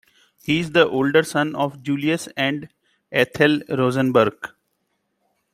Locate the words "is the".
0.59-0.87